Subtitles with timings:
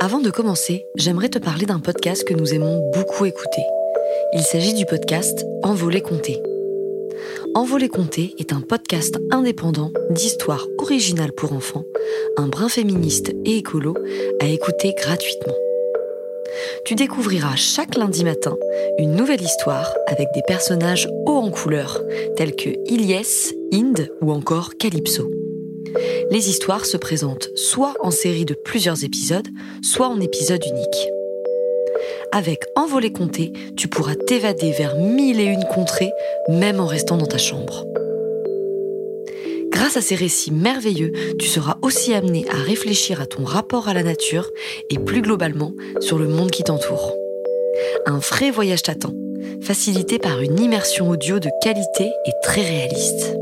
[0.00, 3.62] Avant de commencer, j'aimerais te parler d'un podcast que nous aimons beaucoup écouter.
[4.32, 6.40] Il s'agit du podcast Envolé Comté.
[7.54, 11.84] Envolé Comté est un podcast indépendant d'histoire originale pour enfants,
[12.36, 13.94] un brin féministe et écolo
[14.40, 15.54] à écouter gratuitement.
[16.84, 18.56] Tu découvriras chaque lundi matin
[18.98, 22.00] une nouvelle histoire avec des personnages hauts en couleur,
[22.36, 25.30] tels que Ilyes, Inde ou encore Calypso.
[26.30, 29.48] Les histoires se présentent soit en série de plusieurs épisodes,
[29.82, 31.08] soit en épisode unique.
[32.32, 36.10] Avec Envolé Comté, tu pourras t'évader vers mille et une contrées,
[36.50, 37.86] même en restant dans ta chambre.
[39.70, 43.94] Grâce à ces récits merveilleux, tu seras aussi amené à réfléchir à ton rapport à
[43.94, 44.50] la nature
[44.90, 47.14] et plus globalement sur le monde qui t'entoure.
[48.04, 49.14] Un vrai voyage t'attend,
[49.62, 53.34] facilité par une immersion audio de qualité et très réaliste.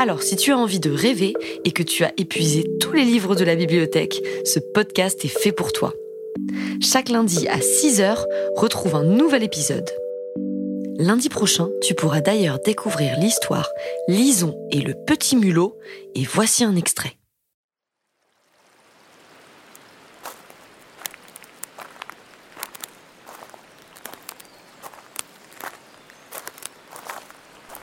[0.00, 1.34] Alors, si tu as envie de rêver
[1.64, 5.50] et que tu as épuisé tous les livres de la bibliothèque, ce podcast est fait
[5.50, 5.92] pour toi.
[6.80, 8.24] Chaque lundi à 6h,
[8.54, 9.90] retrouve un nouvel épisode.
[10.98, 13.68] Lundi prochain, tu pourras d'ailleurs découvrir l'histoire
[14.06, 15.76] Lison et le petit mulot,
[16.14, 17.16] et voici un extrait.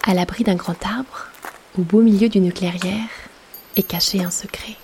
[0.07, 1.34] À l'abri d'un grand arbre,
[1.77, 3.09] au beau milieu d'une clairière,
[3.75, 4.75] est caché un secret.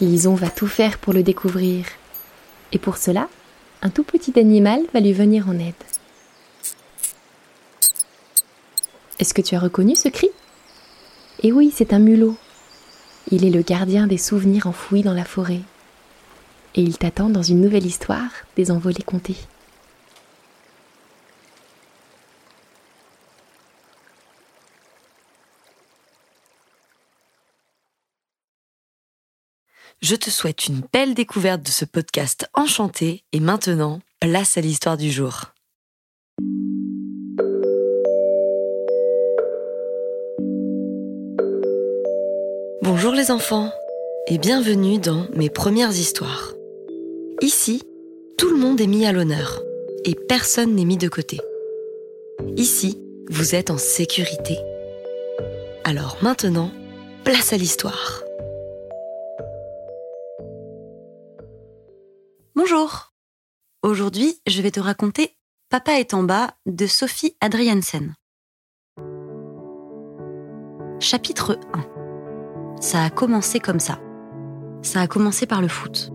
[0.00, 1.84] Lison va tout faire pour le découvrir.
[2.72, 3.28] Et pour cela,
[3.82, 5.74] un tout petit animal va lui venir en aide.
[9.18, 10.30] Est-ce que tu as reconnu ce cri?
[11.42, 12.36] Eh oui, c'est un mulot.
[13.30, 15.60] Il est le gardien des souvenirs enfouis dans la forêt.
[16.74, 19.36] Et il t'attend dans une nouvelle histoire des envolées comptées.
[30.08, 34.96] Je te souhaite une belle découverte de ce podcast enchanté et maintenant, place à l'histoire
[34.96, 35.52] du jour.
[42.80, 43.70] Bonjour les enfants
[44.28, 46.54] et bienvenue dans mes premières histoires.
[47.42, 47.82] Ici,
[48.38, 49.60] tout le monde est mis à l'honneur
[50.06, 51.38] et personne n'est mis de côté.
[52.56, 52.98] Ici,
[53.28, 54.56] vous êtes en sécurité.
[55.84, 56.70] Alors maintenant,
[57.24, 58.22] place à l'histoire.
[63.88, 65.34] Aujourd'hui, je vais te raconter
[65.70, 68.12] Papa est en bas de Sophie Adriansen.
[71.00, 73.98] Chapitre 1 Ça a commencé comme ça.
[74.82, 76.12] Ça a commencé par le foot.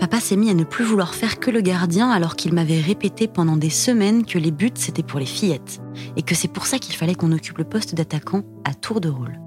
[0.00, 3.28] Papa s'est mis à ne plus vouloir faire que le gardien alors qu'il m'avait répété
[3.28, 5.82] pendant des semaines que les buts c'était pour les fillettes
[6.16, 9.10] et que c'est pour ça qu'il fallait qu'on occupe le poste d'attaquant à tour de
[9.10, 9.38] rôle.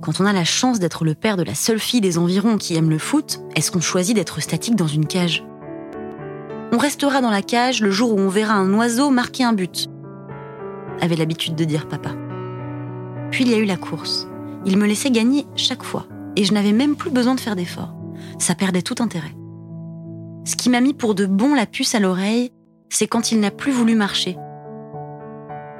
[0.00, 2.76] Quand on a la chance d'être le père de la seule fille des environs qui
[2.76, 5.44] aime le foot, est-ce qu'on choisit d'être statique dans une cage?
[6.72, 9.88] On restera dans la cage le jour où on verra un oiseau marquer un but,
[11.00, 12.10] avait l'habitude de dire papa.
[13.32, 14.28] Puis il y a eu la course.
[14.64, 17.94] Il me laissait gagner chaque fois, et je n'avais même plus besoin de faire d'efforts.
[18.38, 19.34] Ça perdait tout intérêt.
[20.44, 22.52] Ce qui m'a mis pour de bon la puce à l'oreille,
[22.88, 24.36] c'est quand il n'a plus voulu marcher.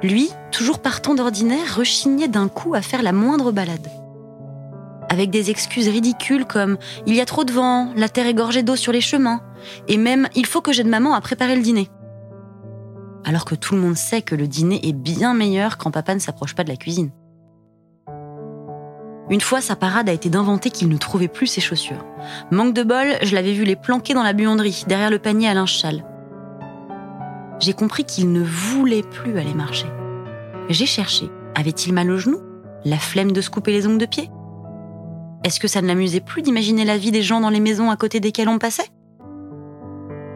[0.03, 3.87] Lui, toujours partant d'ordinaire, rechignait d'un coup à faire la moindre balade
[5.11, 8.63] avec des excuses ridicules comme il y a trop de vent, la terre est gorgée
[8.63, 9.41] d'eau sur les chemins,
[9.89, 11.89] et même il faut que j'aide maman à préparer le dîner.
[13.25, 16.19] Alors que tout le monde sait que le dîner est bien meilleur quand papa ne
[16.19, 17.11] s'approche pas de la cuisine.
[19.29, 22.05] Une fois, sa parade a été d'inventer qu'il ne trouvait plus ses chaussures.
[22.49, 25.53] Manque de bol, je l'avais vu les planquer dans la buanderie, derrière le panier à
[25.53, 26.05] linge châle.
[27.59, 29.87] J'ai compris qu'il ne voulait plus aller marcher.
[30.69, 31.29] J'ai cherché.
[31.53, 32.39] Avait-il mal au genou?
[32.85, 34.29] La flemme de se couper les ongles de pied?
[35.43, 37.97] Est-ce que ça ne l'amusait plus d'imaginer la vie des gens dans les maisons à
[37.97, 38.89] côté desquelles on passait?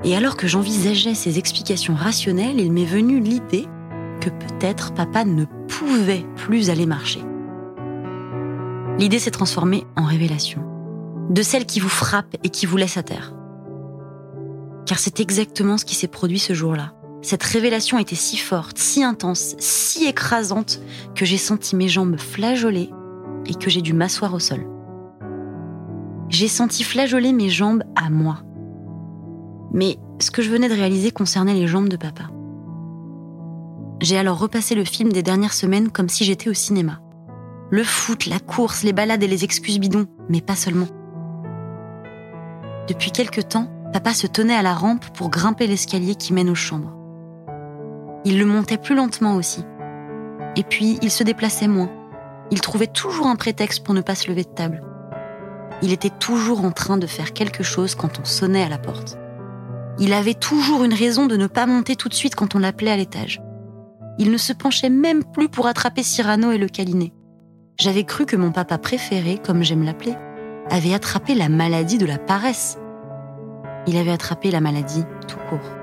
[0.03, 3.67] Et alors que j'envisageais ces explications rationnelles, il m'est venu l'idée
[4.19, 7.21] que peut-être papa ne pouvait plus aller marcher.
[8.97, 10.63] L'idée s'est transformée en révélation,
[11.29, 13.33] de celle qui vous frappe et qui vous laisse à terre.
[14.87, 16.93] Car c'est exactement ce qui s'est produit ce jour-là.
[17.21, 20.79] Cette révélation était si forte, si intense, si écrasante
[21.15, 22.89] que j'ai senti mes jambes flageoler
[23.47, 24.65] et que j'ai dû m'asseoir au sol
[26.35, 28.39] j'ai senti flageoler mes jambes à moi.
[29.71, 32.23] Mais ce que je venais de réaliser concernait les jambes de papa.
[34.01, 36.99] J'ai alors repassé le film des dernières semaines comme si j'étais au cinéma.
[37.71, 40.87] Le foot, la course, les balades et les excuses bidons, mais pas seulement.
[42.89, 46.55] Depuis quelque temps, papa se tenait à la rampe pour grimper l'escalier qui mène aux
[46.55, 46.97] chambres.
[48.25, 49.63] Il le montait plus lentement aussi.
[50.57, 51.89] Et puis, il se déplaçait moins.
[52.51, 54.83] Il trouvait toujours un prétexte pour ne pas se lever de table.
[55.81, 59.17] Il était toujours en train de faire quelque chose quand on sonnait à la porte.
[59.99, 62.91] Il avait toujours une raison de ne pas monter tout de suite quand on l'appelait
[62.91, 63.41] à l'étage.
[64.17, 67.13] Il ne se penchait même plus pour attraper Cyrano et le câliner.
[67.79, 70.15] J'avais cru que mon papa préféré, comme j'aime l'appeler,
[70.69, 72.77] avait attrapé la maladie de la paresse.
[73.87, 75.75] Il avait attrapé la maladie tout court.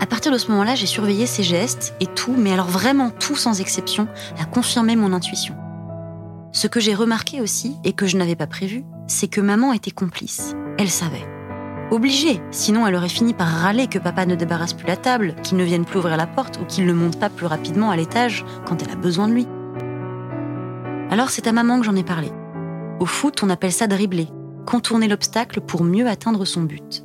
[0.00, 3.34] À partir de ce moment-là, j'ai surveillé ses gestes et tout, mais alors vraiment tout
[3.34, 4.06] sans exception,
[4.40, 5.56] a confirmé mon intuition.
[6.56, 9.90] Ce que j'ai remarqué aussi, et que je n'avais pas prévu, c'est que maman était
[9.90, 10.54] complice.
[10.78, 11.28] Elle savait.
[11.90, 15.58] Obligée, sinon elle aurait fini par râler que papa ne débarrasse plus la table, qu'il
[15.58, 18.42] ne vienne plus ouvrir la porte ou qu'il ne monte pas plus rapidement à l'étage
[18.64, 19.46] quand elle a besoin de lui.
[21.10, 22.30] Alors c'est à maman que j'en ai parlé.
[23.00, 24.28] Au foot, on appelle ça dribbler,
[24.64, 27.04] contourner l'obstacle pour mieux atteindre son but.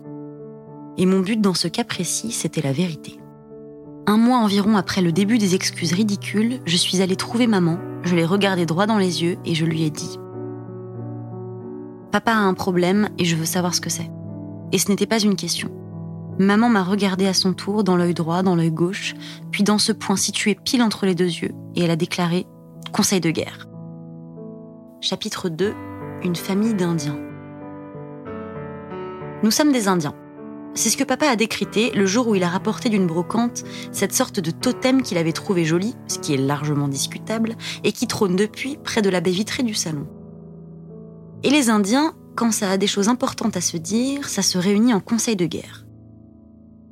[0.97, 3.20] Et mon but dans ce cas précis, c'était la vérité.
[4.07, 8.15] Un mois environ après le début des excuses ridicules, je suis allée trouver maman, je
[8.15, 10.17] l'ai regardée droit dans les yeux et je lui ai dit
[12.11, 14.09] Papa a un problème et je veux savoir ce que c'est.
[14.71, 15.69] Et ce n'était pas une question.
[16.39, 19.13] Maman m'a regardée à son tour, dans l'œil droit, dans l'œil gauche,
[19.51, 22.47] puis dans ce point situé pile entre les deux yeux, et elle a déclaré
[22.91, 23.67] Conseil de guerre.
[24.99, 25.73] Chapitre 2
[26.23, 27.19] Une famille d'Indiens.
[29.43, 30.15] Nous sommes des Indiens.
[30.73, 34.13] C'est ce que papa a décrité le jour où il a rapporté d'une brocante cette
[34.13, 38.37] sorte de totem qu'il avait trouvé joli, ce qui est largement discutable, et qui trône
[38.37, 40.07] depuis près de la baie vitrée du salon.
[41.43, 44.93] Et les Indiens, quand ça a des choses importantes à se dire, ça se réunit
[44.93, 45.85] en conseil de guerre.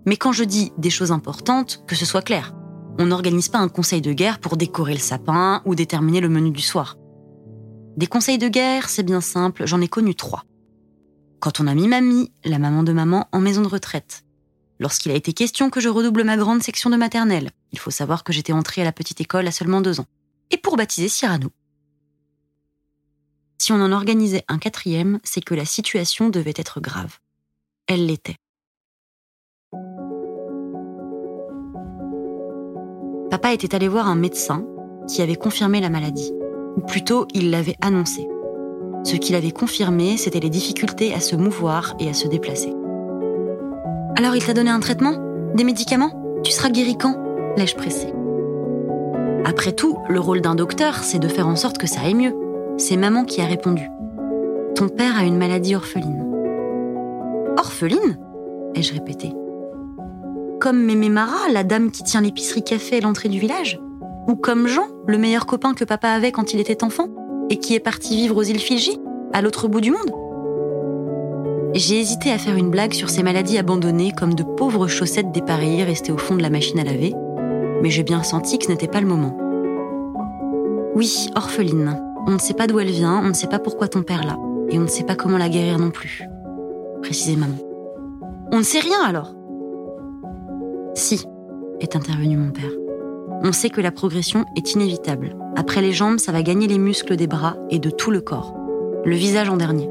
[0.05, 2.53] Mais quand je dis des choses importantes, que ce soit clair,
[2.97, 6.51] on n'organise pas un conseil de guerre pour décorer le sapin ou déterminer le menu
[6.51, 6.97] du soir.
[7.95, 10.43] Des conseils de guerre, c'est bien simple, j'en ai connu trois
[11.39, 14.23] quand on a mis mamie, la maman de maman, en maison de retraite.
[14.79, 18.23] Lorsqu'il a été question que je redouble ma grande section de maternelle, il faut savoir
[18.23, 20.05] que j'étais entrée à la petite école à seulement deux ans.
[20.51, 21.49] Et pour baptiser Cyrano.
[23.57, 27.19] Si on en organisait un quatrième, c'est que la situation devait être grave.
[27.87, 28.37] Elle l'était.
[33.29, 34.65] Papa était allé voir un médecin
[35.07, 36.31] qui avait confirmé la maladie.
[36.77, 38.27] Ou plutôt, il l'avait annoncé.
[39.03, 42.73] Ce qu'il avait confirmé, c'était les difficultés à se mouvoir et à se déplacer.
[44.17, 45.13] Alors il t'a donné un traitement?
[45.55, 46.41] Des médicaments?
[46.43, 47.15] Tu seras guéri quand?
[47.57, 48.13] L'ai-je pressé?
[49.45, 52.35] Après tout, le rôle d'un docteur, c'est de faire en sorte que ça aille mieux.
[52.77, 53.89] C'est maman qui a répondu.
[54.75, 56.25] Ton père a une maladie orpheline.
[57.57, 58.19] Orpheline?
[58.75, 59.33] Ai-je répété.
[60.59, 63.81] Comme Mémé Mara, la dame qui tient l'épicerie café à l'entrée du village?
[64.27, 67.07] Ou comme Jean, le meilleur copain que papa avait quand il était enfant?
[67.49, 68.99] Et qui est parti vivre aux îles Fidji,
[69.33, 70.11] à l'autre bout du monde
[71.73, 75.83] J'ai hésité à faire une blague sur ces maladies abandonnées comme de pauvres chaussettes dépareillées
[75.83, 77.13] restées au fond de la machine à laver,
[77.81, 79.37] mais j'ai bien senti que ce n'était pas le moment.
[80.95, 82.01] Oui, orpheline.
[82.27, 84.37] On ne sait pas d'où elle vient, on ne sait pas pourquoi ton père l'a,
[84.69, 86.23] et on ne sait pas comment la guérir non plus.
[87.01, 87.55] Précisait maman.
[88.51, 89.33] On ne sait rien alors
[90.95, 91.25] Si,
[91.79, 92.71] est intervenu mon père.
[93.41, 95.37] On sait que la progression est inévitable.
[95.55, 98.53] Après les jambes, ça va gagner les muscles des bras et de tout le corps.
[99.05, 99.89] Le visage en dernier.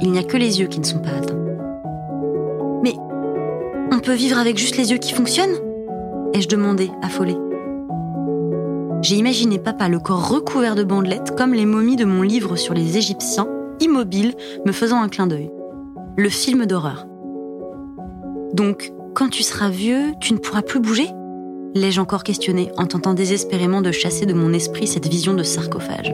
[0.00, 1.38] Il n'y a que les yeux qui ne sont pas atteints.
[2.82, 2.94] Mais
[3.92, 5.56] on peut vivre avec juste les yeux qui fonctionnent?
[6.34, 7.36] Ai-je demandé, affolée.
[9.02, 12.74] J'ai imaginé papa le corps recouvert de bandelettes comme les momies de mon livre sur
[12.74, 13.48] les Égyptiens,
[13.80, 14.34] immobile,
[14.66, 15.50] me faisant un clin d'œil.
[16.16, 17.06] Le film d'horreur.
[18.52, 21.08] Donc, quand tu seras vieux, tu ne pourras plus bouger?
[21.72, 26.12] L'ai-je encore questionné en tentant désespérément de chasser de mon esprit cette vision de sarcophage.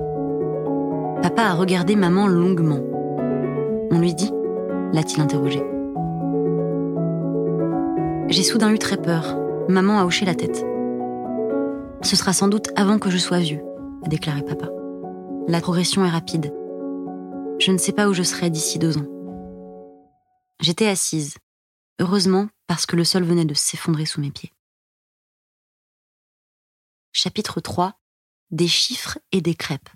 [1.23, 2.81] Papa a regardé maman longuement.
[3.91, 4.31] On lui dit
[4.93, 5.63] l'a-t-il interrogé.
[8.29, 9.39] J'ai soudain eu très peur.
[9.69, 10.63] Maman a hoché la tête.
[12.03, 13.63] Ce sera sans doute avant que je sois vieux,
[14.05, 14.69] a déclaré papa.
[15.49, 16.53] La progression est rapide.
[17.59, 19.07] Je ne sais pas où je serai d'ici deux ans.
[20.61, 21.37] J'étais assise,
[21.99, 24.53] heureusement parce que le sol venait de s'effondrer sous mes pieds
[27.19, 27.95] chapitre 3
[28.51, 29.89] Des chiffres et des crêpes.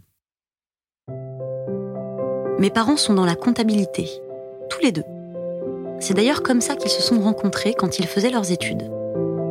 [2.59, 4.09] Mes parents sont dans la comptabilité,
[4.71, 5.05] tous les deux.
[6.01, 8.91] C'est d'ailleurs comme ça qu'ils se sont rencontrés quand ils faisaient leurs études.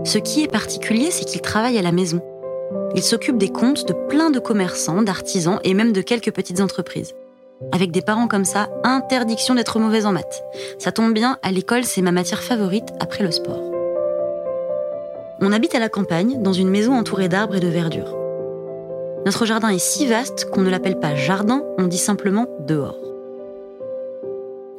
[0.03, 2.23] Ce qui est particulier, c'est qu'ils travaillent à la maison.
[2.95, 7.13] Ils s'occupent des comptes de plein de commerçants, d'artisans et même de quelques petites entreprises.
[7.71, 10.41] Avec des parents comme ça, interdiction d'être mauvais en maths.
[10.79, 13.68] Ça tombe bien, à l'école, c'est ma matière favorite après le sport.
[15.41, 18.13] On habite à la campagne, dans une maison entourée d'arbres et de verdure.
[19.25, 22.99] Notre jardin est si vaste qu'on ne l'appelle pas jardin, on dit simplement dehors.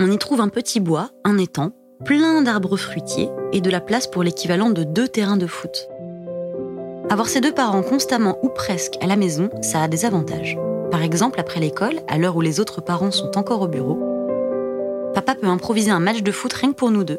[0.01, 1.73] On y trouve un petit bois, un étang,
[2.05, 5.89] plein d'arbres fruitiers et de la place pour l'équivalent de deux terrains de foot.
[7.09, 10.59] Avoir ses deux parents constamment ou presque à la maison, ça a des avantages.
[10.91, 13.99] Par exemple, après l'école, à l'heure où les autres parents sont encore au bureau,
[15.15, 17.19] papa peut improviser un match de foot rien que pour nous deux.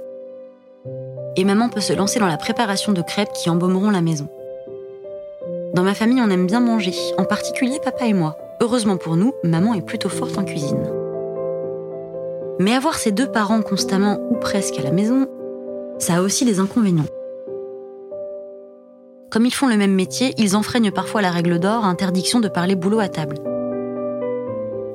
[1.37, 4.27] Et maman peut se lancer dans la préparation de crêpes qui embaumeront la maison.
[5.73, 8.37] Dans ma famille, on aime bien manger, en particulier papa et moi.
[8.59, 10.91] Heureusement pour nous, maman est plutôt forte en cuisine.
[12.59, 15.27] Mais avoir ses deux parents constamment ou presque à la maison,
[15.97, 17.05] ça a aussi des inconvénients.
[19.31, 22.75] Comme ils font le même métier, ils enfreignent parfois la règle d'or, interdiction de parler
[22.75, 23.37] boulot à table.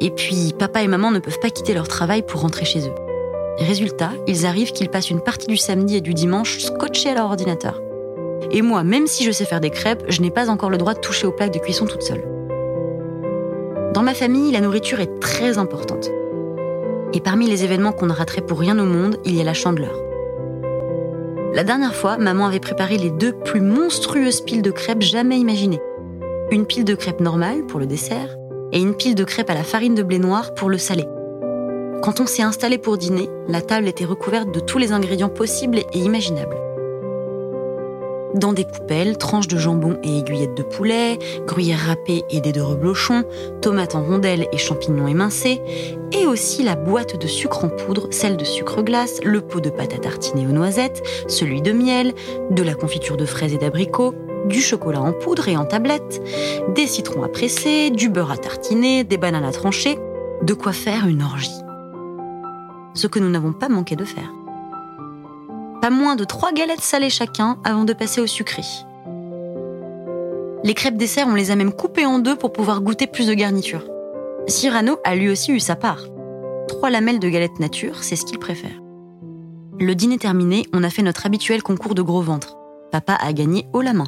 [0.00, 3.05] Et puis, papa et maman ne peuvent pas quitter leur travail pour rentrer chez eux.
[3.58, 7.26] Résultat, ils arrivent qu'ils passent une partie du samedi et du dimanche scotchés à leur
[7.26, 7.80] ordinateur.
[8.50, 10.94] Et moi, même si je sais faire des crêpes, je n'ai pas encore le droit
[10.94, 12.22] de toucher aux plaques de cuisson toute seule.
[13.94, 16.10] Dans ma famille, la nourriture est très importante.
[17.14, 19.54] Et parmi les événements qu'on ne raterait pour rien au monde, il y a la
[19.54, 19.98] chandeleur.
[21.54, 25.80] La dernière fois, maman avait préparé les deux plus monstrueuses piles de crêpes jamais imaginées.
[26.50, 28.36] Une pile de crêpes normale pour le dessert
[28.72, 31.06] et une pile de crêpes à la farine de blé noir pour le salé.
[32.03, 35.79] Quand on s'est installé pour dîner, la table était recouverte de tous les ingrédients possibles
[35.93, 36.57] et imaginables.
[38.35, 42.61] Dans des coupelles, tranches de jambon et aiguillettes de poulet, gruyère râpée et des de
[42.61, 43.25] reblochons,
[43.62, 45.62] tomates en rondelles et champignons émincés,
[46.12, 49.71] et aussi la boîte de sucre en poudre, celle de sucre glace, le pot de
[49.71, 52.12] pâte à tartiner aux noisettes, celui de miel,
[52.50, 56.23] de la confiture de fraises et d'abricots, du chocolat en poudre et en tablette,
[56.75, 59.99] des citrons à presser, du beurre à tartiner, des bananes à trancher,
[60.43, 61.65] de quoi faire une orgie.
[62.97, 64.33] Ce que nous n'avons pas manqué de faire.
[65.81, 68.62] Pas moins de trois galettes salées chacun avant de passer au sucré.
[70.65, 73.35] Les crêpes dessert, on les a même coupées en deux pour pouvoir goûter plus de
[73.35, 73.85] garniture.
[74.49, 76.00] Cyrano a lui aussi eu sa part.
[76.69, 78.83] Trois lamelles de galettes nature, c'est ce qu'il préfère.
[79.79, 82.57] Le dîner terminé, on a fait notre habituel concours de gros ventre.
[82.91, 84.07] Papa a gagné haut la main.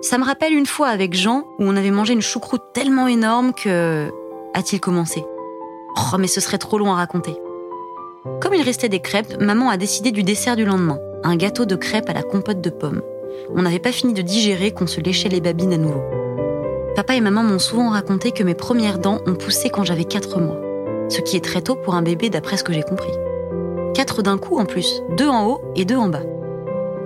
[0.00, 3.52] Ça me rappelle une fois avec Jean où on avait mangé une choucroute tellement énorme
[3.52, 4.10] que...
[4.54, 5.22] a-t-il commencé?
[5.96, 7.36] Oh, mais ce serait trop long à raconter.
[8.40, 11.76] Comme il restait des crêpes, maman a décidé du dessert du lendemain, un gâteau de
[11.76, 13.02] crêpes à la compote de pommes.
[13.54, 16.02] On n'avait pas fini de digérer qu'on se léchait les babines à nouveau.
[16.94, 20.40] Papa et maman m'ont souvent raconté que mes premières dents ont poussé quand j'avais 4
[20.40, 20.60] mois,
[21.08, 23.12] ce qui est très tôt pour un bébé d'après ce que j'ai compris.
[23.94, 26.22] Quatre d'un coup en plus, deux en haut et deux en bas.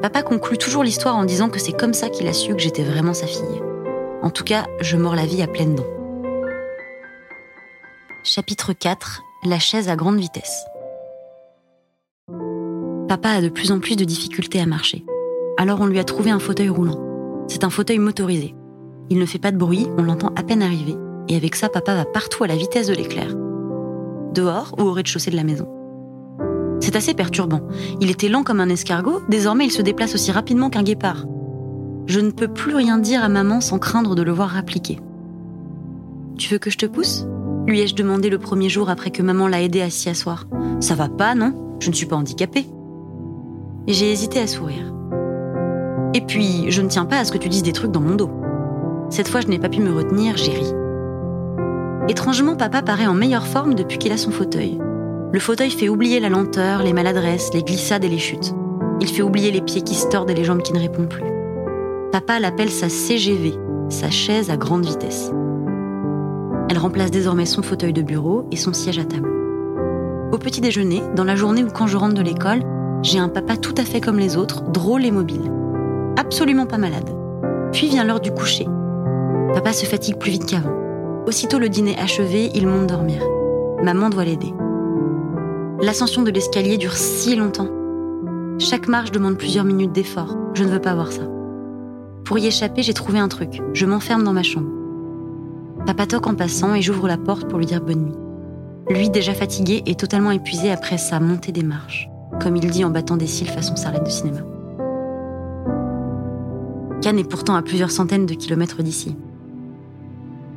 [0.03, 2.85] Papa conclut toujours l'histoire en disant que c'est comme ça qu'il a su que j'étais
[2.85, 3.63] vraiment sa fille.
[4.23, 5.87] En tout cas, je mords la vie à pleines dents.
[8.29, 10.65] Chapitre 4 La chaise à grande vitesse.
[13.07, 15.05] Papa a de plus en plus de difficultés à marcher.
[15.59, 17.45] Alors on lui a trouvé un fauteuil roulant.
[17.47, 18.57] C'est un fauteuil motorisé.
[19.11, 20.97] Il ne fait pas de bruit, on l'entend à peine arriver.
[21.29, 23.33] Et avec ça, papa va partout à la vitesse de l'éclair.
[24.35, 25.69] Dehors ou au rez-de-chaussée de la maison.
[26.81, 27.61] C'est assez perturbant.
[28.01, 31.27] Il était lent comme un escargot, désormais il se déplace aussi rapidement qu'un guépard.
[32.07, 34.99] Je ne peux plus rien dire à maman sans craindre de le voir appliquer.
[36.37, 37.25] Tu veux que je te pousse?
[37.67, 40.47] Lui ai-je demandé le premier jour après que maman l'a aidé à s'y asseoir.
[40.81, 41.77] Ça va pas, non?
[41.81, 42.67] Je ne suis pas handicapée.
[43.89, 44.93] J'ai hésité à sourire.
[46.15, 48.15] Et puis, je ne tiens pas à ce que tu dises des trucs dans mon
[48.15, 48.31] dos.
[49.11, 50.73] Cette fois, je n'ai pas pu me retenir, j'ai ri.
[52.09, 54.79] Étrangement, papa paraît en meilleure forme depuis qu'il a son fauteuil.
[55.33, 58.55] Le fauteuil fait oublier la lenteur, les maladresses, les glissades et les chutes.
[59.01, 61.25] Il fait oublier les pieds qui se tordent et les jambes qui ne répondent plus.
[62.13, 63.55] Papa l'appelle sa CGV,
[63.89, 65.33] sa chaise à grande vitesse.
[66.69, 69.31] Elle remplace désormais son fauteuil de bureau et son siège à table.
[70.33, 72.63] Au petit déjeuner, dans la journée ou quand je rentre de l'école,
[73.03, 75.53] j'ai un papa tout à fait comme les autres, drôle et mobile.
[76.17, 77.09] Absolument pas malade.
[77.73, 78.67] Puis vient l'heure du coucher.
[79.55, 80.75] Papa se fatigue plus vite qu'avant.
[81.27, 83.23] Aussitôt le dîner achevé, il monte dormir.
[83.83, 84.53] Maman doit l'aider.
[85.81, 87.69] L'ascension de l'escalier dure si longtemps.
[88.59, 90.37] Chaque marche demande plusieurs minutes d'effort.
[90.55, 91.23] Je ne veux pas voir ça.
[92.25, 93.61] Pour y échapper, j'ai trouvé un truc.
[93.73, 94.76] Je m'enferme dans ma chambre.
[95.87, 98.17] Papa toque en passant et j'ouvre la porte pour lui dire bonne nuit.
[98.91, 102.09] Lui, déjà fatigué et totalement épuisé après sa montée des marches,
[102.41, 104.41] comme il dit en battant des cils façon sarlette de cinéma.
[107.03, 109.17] Cannes est pourtant à plusieurs centaines de kilomètres d'ici.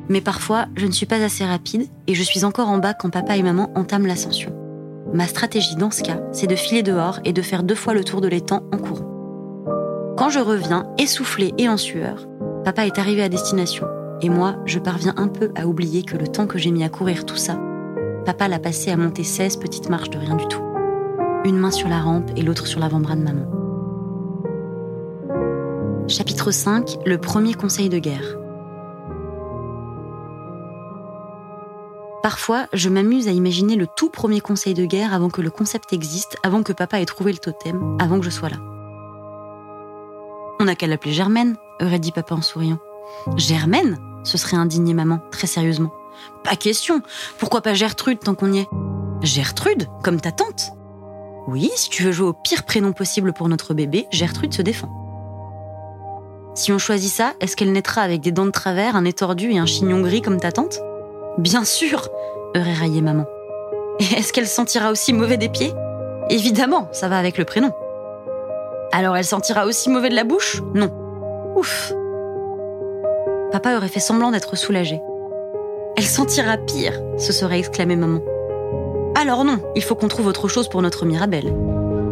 [0.08, 3.10] Mais parfois, je ne suis pas assez rapide et je suis encore en bas quand
[3.10, 4.52] papa et maman entament l'ascension.
[5.14, 8.02] Ma stratégie dans ce cas, c'est de filer dehors et de faire deux fois le
[8.02, 9.06] tour de l'étang en courant.
[10.16, 12.26] Quand je reviens, essoufflé et en sueur,
[12.64, 13.86] papa est arrivé à destination
[14.22, 16.88] et moi, je parviens un peu à oublier que le temps que j'ai mis à
[16.88, 17.58] courir tout ça,
[18.26, 20.62] papa l'a passé à monter 16 petites marches de rien du tout.
[21.44, 23.46] Une main sur la rampe et l'autre sur l'avant-bras de maman.
[26.06, 28.36] Chapitre 5 Le premier conseil de guerre.
[32.22, 35.94] Parfois, je m'amuse à imaginer le tout premier conseil de guerre avant que le concept
[35.94, 38.58] existe, avant que papa ait trouvé le totem, avant que je sois là.
[40.60, 42.78] On n'a qu'à l'appeler Germaine, aurait dit papa en souriant.
[43.38, 43.98] Germaine?
[44.24, 45.90] Se serait indignée maman, très sérieusement.
[46.44, 47.02] Pas question.
[47.38, 48.68] Pourquoi pas Gertrude tant qu'on y est?
[49.22, 50.72] Gertrude, comme ta tante
[51.46, 54.88] Oui, si tu veux jouer au pire prénom possible pour notre bébé, Gertrude se défend.
[56.54, 59.52] Si on choisit ça, est-ce qu'elle naîtra avec des dents de travers, un nez tordu
[59.52, 60.80] et un chignon gris comme ta tante?
[61.38, 62.08] Bien sûr
[62.56, 63.26] aurait raillé maman.
[64.00, 65.72] Et est-ce qu'elle sentira aussi mauvais des pieds?
[66.28, 67.70] Évidemment, ça va avec le prénom.
[68.92, 70.62] Alors elle sentira aussi mauvais de la bouche?
[70.74, 70.90] Non.
[71.56, 71.92] Ouf
[73.52, 75.00] Papa aurait fait semblant d'être soulagé.
[75.96, 78.20] Elle sentira pire, se serait exclamé maman.
[79.16, 81.52] Alors non, il faut qu'on trouve autre chose pour notre Mirabelle.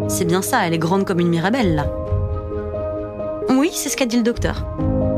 [0.08, 1.86] C'est bien ça, elle est grande comme une Mirabelle, là.
[3.50, 4.66] Oui, c'est ce qu'a dit le docteur.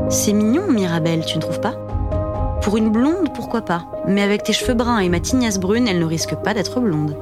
[0.09, 1.73] C'est mignon, Mirabelle, tu ne trouves pas?
[2.61, 3.85] Pour une blonde, pourquoi pas?
[4.07, 7.15] Mais avec tes cheveux bruns et ma tignasse brune, elle ne risque pas d'être blonde.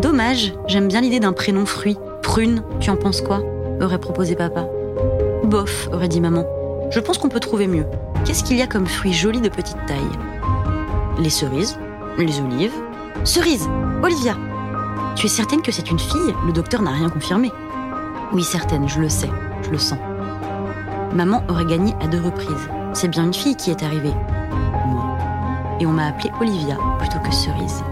[0.00, 1.98] Dommage, j'aime bien l'idée d'un prénom fruit.
[2.22, 3.40] Prune, tu en penses quoi?
[3.82, 4.68] Aurait proposé papa.
[5.42, 6.44] Bof, aurait dit maman.
[6.90, 7.84] Je pense qu'on peut trouver mieux.
[8.24, 10.18] Qu'est-ce qu'il y a comme fruits jolis de petite taille?
[11.18, 11.78] Les cerises,
[12.18, 12.74] les olives.
[13.24, 13.68] Cerises
[14.02, 14.36] Olivia
[15.16, 16.34] Tu es certaine que c'est une fille?
[16.46, 17.50] Le docteur n'a rien confirmé.
[18.32, 19.30] Oui, certaine, je le sais,
[19.62, 19.98] je le sens.
[21.14, 22.68] Maman aurait gagné à deux reprises.
[22.92, 24.14] C'est bien une fille qui est arrivée.
[24.86, 25.16] Moi.
[25.80, 27.82] Et on m'a appelée Olivia plutôt que Cerise.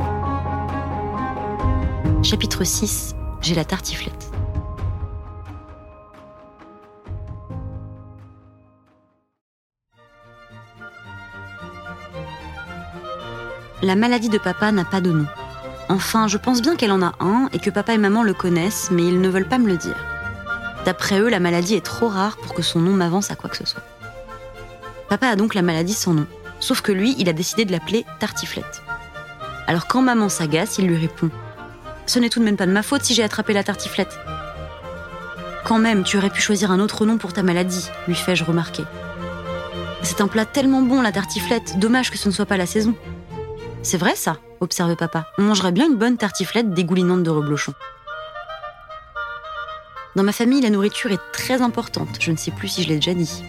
[2.23, 4.26] Chapitre 6 J'ai la tartiflette.
[13.83, 15.27] La maladie de papa n'a pas de nom.
[15.91, 18.89] Enfin, je pense bien qu'elle en a un et que papa et maman le connaissent,
[18.91, 19.97] mais ils ne veulent pas me le dire.
[20.87, 23.57] D'après eux, la maladie est trop rare pour que son nom m'avance à quoi que
[23.57, 23.83] ce soit.
[25.11, 26.27] Papa a donc la maladie sans nom,
[26.59, 28.83] sauf que lui, il a décidé de l'appeler tartiflette.
[29.67, 31.29] Alors quand maman s'agace, il lui répond
[32.07, 34.19] Ce n'est tout de même pas de ma faute si j'ai attrapé la tartiflette.
[35.65, 38.85] Quand même, tu aurais pu choisir un autre nom pour ta maladie, lui fais-je remarquer.
[40.03, 42.95] C'est un plat tellement bon, la tartiflette, dommage que ce ne soit pas la saison.
[43.87, 45.29] C'est vrai ça, observe papa.
[45.39, 47.73] On mangerait bien une bonne tartiflette dégoulinante de reblochon.
[50.17, 52.97] Dans ma famille, la nourriture est très importante, je ne sais plus si je l'ai
[52.97, 53.45] déjà dit.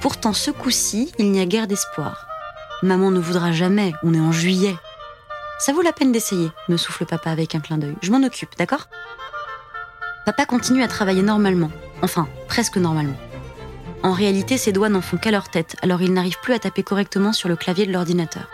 [0.00, 2.26] Pourtant, ce coup-ci, il n'y a guère d'espoir.
[2.82, 4.74] Maman ne voudra jamais, on est en juillet.
[5.58, 7.96] Ça vaut la peine d'essayer, me souffle papa avec un clin d'œil.
[8.00, 8.88] Je m'en occupe, d'accord?
[10.24, 13.18] Papa continue à travailler normalement, enfin, presque normalement.
[14.02, 16.82] En réalité, ses doigts n'en font qu'à leur tête, alors il n'arrive plus à taper
[16.82, 18.48] correctement sur le clavier de l'ordinateur.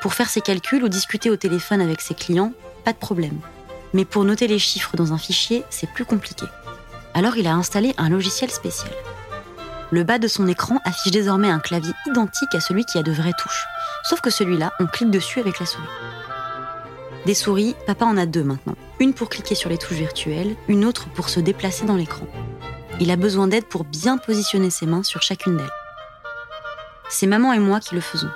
[0.00, 2.52] Pour faire ses calculs ou discuter au téléphone avec ses clients,
[2.84, 3.40] pas de problème.
[3.94, 6.46] Mais pour noter les chiffres dans un fichier, c'est plus compliqué.
[7.14, 8.92] Alors il a installé un logiciel spécial.
[9.90, 13.10] Le bas de son écran affiche désormais un clavier identique à celui qui a de
[13.10, 13.64] vraies touches.
[14.04, 15.88] Sauf que celui-là, on clique dessus avec la souris.
[17.26, 18.76] Des souris, papa en a deux maintenant.
[19.00, 22.26] Une pour cliquer sur les touches virtuelles, une autre pour se déplacer dans l'écran.
[23.00, 25.66] Il a besoin d'aide pour bien positionner ses mains sur chacune d'elles.
[27.08, 28.30] C'est maman et moi qui le faisons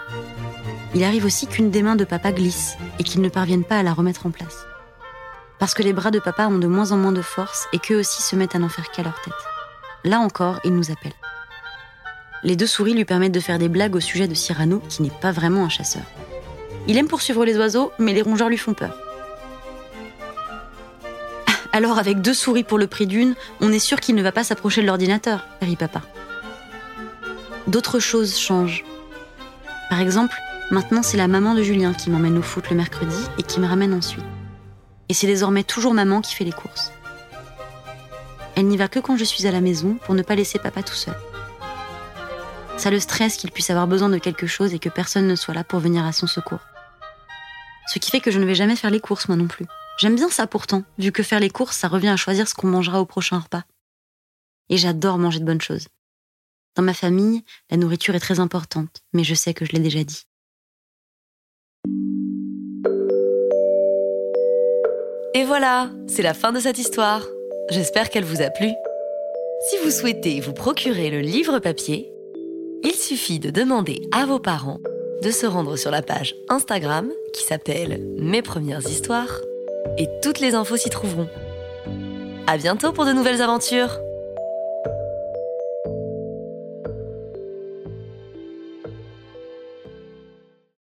[0.94, 3.83] il arrive aussi qu'une des mains de papa glisse et qu'ils ne parviennent pas à
[3.83, 4.66] la remettre en place.
[5.59, 8.00] Parce que les bras de papa ont de moins en moins de force et qu'eux
[8.00, 9.33] aussi se mettent à n'en faire qu'à leur tête.
[10.05, 11.14] Là encore, il nous appelle.
[12.42, 15.11] Les deux souris lui permettent de faire des blagues au sujet de Cyrano, qui n'est
[15.11, 16.02] pas vraiment un chasseur.
[16.88, 18.96] Il aime poursuivre les oiseaux, mais les rongeurs lui font peur.
[21.72, 24.44] Alors, avec deux souris pour le prix d'une, on est sûr qu'il ne va pas
[24.44, 26.02] s'approcher de l'ordinateur, rit papa.
[27.68, 28.85] D'autres choses changent.
[29.88, 30.37] Par exemple,
[30.72, 33.66] Maintenant, c'est la maman de Julien qui m'emmène au foot le mercredi et qui me
[33.66, 34.24] ramène ensuite.
[35.11, 36.92] Et c'est désormais toujours maman qui fait les courses.
[38.56, 40.82] Elle n'y va que quand je suis à la maison pour ne pas laisser papa
[40.82, 41.14] tout seul.
[42.78, 45.52] Ça le stresse qu'il puisse avoir besoin de quelque chose et que personne ne soit
[45.52, 46.66] là pour venir à son secours.
[47.88, 49.66] Ce qui fait que je ne vais jamais faire les courses moi non plus.
[49.98, 52.68] J'aime bien ça pourtant, vu que faire les courses, ça revient à choisir ce qu'on
[52.68, 53.64] mangera au prochain repas.
[54.70, 55.88] Et j'adore manger de bonnes choses.
[56.76, 60.02] Dans ma famille, la nourriture est très importante, mais je sais que je l'ai déjà
[60.02, 60.24] dit.
[65.34, 67.26] Et voilà, c'est la fin de cette histoire.
[67.70, 68.68] J'espère qu'elle vous a plu.
[69.68, 72.12] Si vous souhaitez vous procurer le livre papier,
[72.84, 74.80] il suffit de demander à vos parents
[75.22, 79.40] de se rendre sur la page Instagram qui s'appelle Mes premières histoires
[79.96, 81.28] et toutes les infos s'y trouveront.
[82.46, 84.00] À bientôt pour de nouvelles aventures!